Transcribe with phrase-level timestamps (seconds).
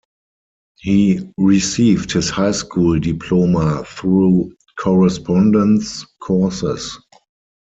[0.79, 6.97] He received his high school diploma through correspondence courses.